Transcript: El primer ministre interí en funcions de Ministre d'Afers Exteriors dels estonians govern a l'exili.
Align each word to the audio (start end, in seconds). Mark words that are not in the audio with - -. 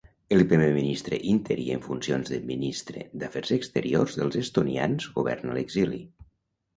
El 0.35 0.39
primer 0.51 0.69
ministre 0.75 1.17
interí 1.33 1.65
en 1.75 1.83
funcions 1.83 2.31
de 2.33 2.39
Ministre 2.51 3.03
d'Afers 3.23 3.53
Exteriors 3.57 4.17
dels 4.21 4.39
estonians 4.41 5.11
govern 5.19 5.53
a 5.53 5.59
l'exili. 5.59 6.01